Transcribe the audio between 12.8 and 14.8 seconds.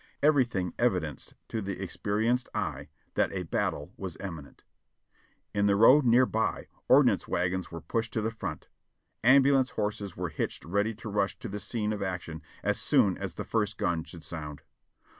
soon as the first gun should sound.